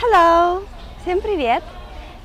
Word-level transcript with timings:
Hello! 0.00 0.66
Всем 1.02 1.20
привет! 1.20 1.62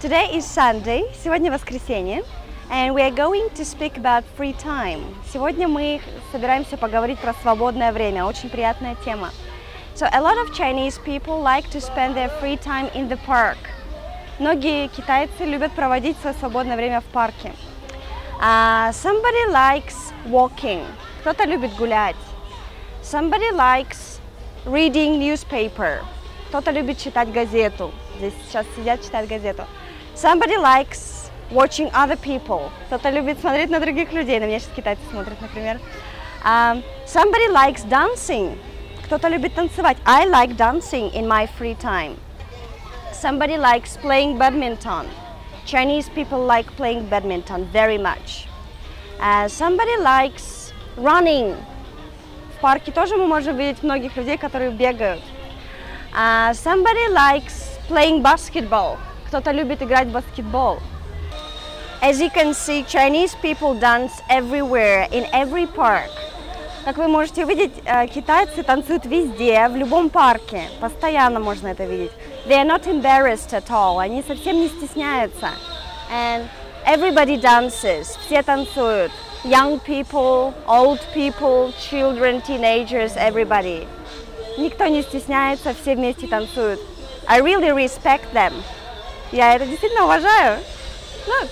Today 0.02 0.36
is 0.36 0.46
Sunday, 0.46 1.04
сегодня 1.24 1.52
воскресенье, 1.52 2.24
and 2.70 2.94
we 2.94 3.02
are 3.02 3.12
going 3.12 3.50
to 3.56 3.66
speak 3.66 3.98
about 3.98 4.24
free 4.38 4.54
time. 4.54 5.02
Сегодня 5.32 5.68
мы 5.68 6.02
собираемся 6.32 6.78
поговорить 6.78 7.20
про 7.20 7.34
свободное 7.42 7.92
время, 7.92 8.26
очень 8.26 8.50
приятная 8.50 8.96
тема. 9.04 9.32
So 9.96 10.08
a 10.12 10.22
lot 10.22 10.38
of 10.38 10.54
Chinese 10.54 10.98
people 11.00 11.42
like 11.42 11.70
to 11.72 11.82
spend 11.82 12.16
their 12.16 12.30
free 12.40 12.58
time 12.58 12.90
in 12.94 13.10
the 13.10 13.18
park. 13.26 13.58
Многие 14.40 14.88
китайцы 14.88 15.46
любят 15.46 15.72
проводить 15.74 16.18
свое 16.22 16.36
свободное 16.36 16.76
время 16.76 17.02
в 17.02 17.06
парке. 17.06 17.54
Uh, 18.42 18.92
somebody 18.94 19.52
likes 19.52 20.14
walking. 20.26 20.86
Кто-то 21.22 21.44
любит 21.46 21.76
гулять. 21.76 22.16
Somebody 23.04 23.52
likes 23.52 24.22
reading 24.66 25.20
newspaper. 25.20 26.04
Кто-то 26.55 26.71
любит 26.71 26.99
читать 26.99 27.33
газету. 27.33 27.91
Здесь 28.17 28.33
сейчас 28.47 28.65
сидят, 28.77 29.03
читают 29.03 29.29
газету. 29.29 29.65
Somebody 30.15 30.57
likes 30.57 31.29
watching 31.51 31.91
other 31.91 32.17
people. 32.17 32.71
Кто-то 32.87 33.11
любит 33.11 33.41
смотреть 33.41 33.71
на 33.71 33.81
других 33.81 34.13
людей. 34.13 34.39
На 34.39 34.45
меня 34.45 34.61
сейчас 34.61 34.71
китайцы 34.77 35.03
смотрят, 35.11 35.41
например. 35.41 35.81
Um, 36.45 36.85
somebody 37.07 37.49
likes 37.51 37.85
dancing. 37.89 38.57
Кто-то 39.07 39.27
любит 39.27 39.57
танцевать. 39.57 39.97
I 40.07 40.29
like 40.29 40.57
dancing 40.57 41.13
in 41.13 41.27
my 41.27 41.49
free 41.59 41.75
time. 41.75 42.17
Somebody 43.13 43.59
likes 43.59 43.97
playing 43.97 44.39
badminton. 44.39 45.09
Chinese 45.67 46.09
people 46.09 46.47
like 46.47 46.71
playing 46.77 47.09
badminton 47.09 47.65
very 47.73 47.99
much. 47.99 48.47
Uh, 49.21 49.49
somebody 49.49 49.97
likes 49.97 50.73
running. 50.97 51.57
В 52.57 52.61
парке 52.61 52.93
тоже 52.93 53.17
мы 53.17 53.27
можем 53.27 53.57
видеть 53.57 53.83
многих 53.83 54.17
людей, 54.17 54.39
которые 54.39 54.71
бегают. 54.71 55.21
Uh, 56.14 56.54
somebody 56.54 57.08
likes 57.10 57.78
playing 57.88 58.22
basketball. 58.22 58.98
Кто-то 59.28 59.52
любит 59.52 59.82
играть 59.82 60.08
в 60.08 60.12
баскетбол. 60.12 60.80
As 62.02 62.20
you 62.20 62.30
can 62.30 62.54
see, 62.54 62.84
Chinese 62.84 63.36
people 63.42 63.74
dance 63.74 64.22
everywhere, 64.30 65.08
in 65.12 65.26
every 65.34 65.68
park. 65.68 66.10
Как 66.86 66.98
вы 66.98 67.08
можете 67.08 67.44
увидеть, 67.44 67.74
китайцы 68.14 68.64
танцуют 68.64 69.06
везде, 69.06 69.68
в 69.68 69.76
любом 69.76 70.10
парке. 70.10 70.64
Постоянно 70.80 71.40
можно 71.40 71.68
это 71.68 71.84
видеть. 71.84 72.12
They 72.48 72.56
are 72.56 72.66
not 72.66 72.88
embarrassed 72.88 73.52
at 73.52 73.70
all. 73.70 74.00
Они 74.00 74.24
совсем 74.24 74.56
не 74.56 74.70
стесняются. 74.70 75.50
And 76.12 76.48
everybody 76.86 77.40
dances. 77.40 78.18
Все 78.26 78.42
танцуют. 78.42 79.12
Young 79.44 79.80
people, 79.82 80.54
old 80.68 81.00
people, 81.14 81.74
children, 81.78 82.42
teenagers, 82.42 83.16
everybody. 83.18 83.88
Никто 84.57 84.87
не 84.87 85.03
стесняется, 85.03 85.75
все 85.75 85.95
вместе 85.95 86.27
танцуют. 86.27 86.81
I 87.27 87.41
really 87.41 87.71
respect 87.71 88.33
them. 88.33 88.53
Я 89.33 89.55
это 89.55 89.67
действительно 89.67 90.05
уважаю. 90.05 90.61
Look. 91.27 91.49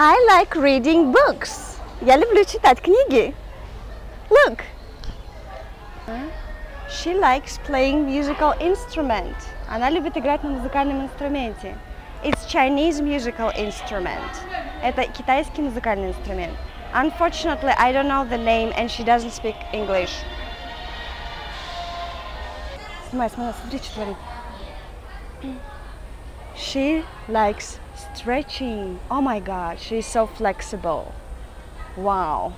I 0.00 0.14
like 0.28 0.54
reading 0.54 1.12
books. 1.12 1.67
Я 2.01 2.17
люблю 2.17 2.43
читать 2.45 2.81
книги. 2.81 3.33
Look. 4.29 4.61
She 6.89 7.13
likes 7.13 7.59
playing 7.67 8.05
musical 8.05 8.57
instrument. 8.59 9.35
Она 9.69 9.89
любит 9.89 10.17
играть 10.17 10.43
на 10.43 10.49
музыкальном 10.49 11.03
инструменте. 11.05 11.75
It's 12.23 12.45
Chinese 12.47 13.01
musical 13.01 13.51
instrument. 13.55 14.31
Это 14.81 15.03
китайский 15.07 15.61
музыкальный 15.61 16.09
инструмент. 16.09 16.57
Unfortunately, 16.93 17.73
I 17.77 17.91
don't 17.91 18.07
know 18.07 18.23
the 18.23 18.37
name 18.37 18.71
and 18.77 18.89
she 18.89 19.03
doesn't 19.03 19.31
speak 19.31 19.55
English. 19.73 20.11
Снимай, 23.09 23.29
смотри, 23.29 23.53
смотри, 23.59 23.79
что 23.79 23.93
творит. 23.95 24.17
She 26.55 27.03
likes 27.27 27.79
stretching. 28.13 28.99
Oh 29.09 29.21
my 29.21 29.39
god, 29.39 29.79
she's 29.79 30.05
so 30.05 30.27
flexible. 30.27 31.11
Wow. 31.97 32.53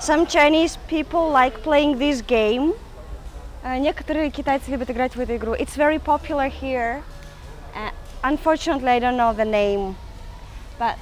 Some 0.00 0.26
Chinese 0.26 0.76
people 0.88 1.30
like 1.30 1.62
playing 1.62 1.98
this 1.98 2.20
game. 2.20 2.74
Uh, 3.64 3.78
некоторые 3.78 4.30
китайцы 4.30 4.70
любят 4.70 4.90
играть 4.90 5.16
в 5.16 5.20
эту 5.20 5.36
игру. 5.36 5.54
It's 5.54 5.76
very 5.76 5.98
popular 5.98 6.48
here. 6.48 7.02
Uh, 7.74 7.90
unfortunately, 8.22 8.90
I 8.90 8.98
don't 8.98 9.16
know 9.16 9.32
the 9.32 9.46
name, 9.46 9.96
but 10.78 10.98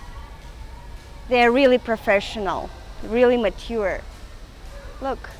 they're 1.29 1.51
really 1.51 1.79
professional, 1.79 2.71
really 3.03 3.37
mature. 3.37 4.01
Look. 5.01 5.31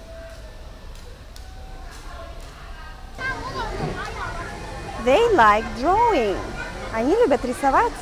They 5.05 5.35
like 5.35 5.65
drawing. 5.79 6.39
Они 6.93 7.15
любят 7.15 7.45
рисовать. 7.45 7.93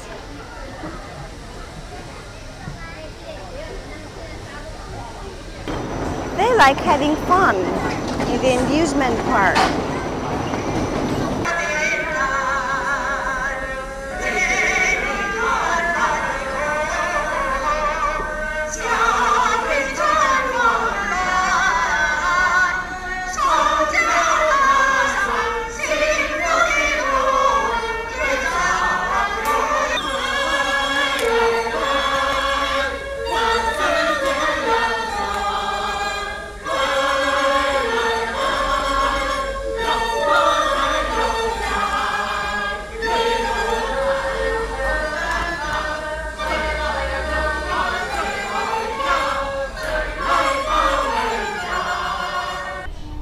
Like 6.57 6.77
having 6.77 7.15
fun 7.27 7.55
in 8.29 8.41
the 8.41 8.65
amusement 8.65 9.17
park. 9.25 9.55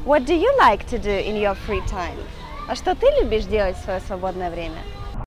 What 0.05 0.25
do 0.25 0.35
you 0.35 0.51
like 0.59 0.87
to 0.91 0.99
do 0.99 1.11
in 1.11 1.37
your 1.37 1.55
free 1.67 1.83
time? 1.87 2.19
А 2.69 2.75
что 2.75 2.95
ты 2.95 3.07
любишь 3.21 3.45
делать 3.45 3.77
в 3.77 3.85
свое 3.85 4.01
свободное 4.01 4.51
время? 4.51 4.79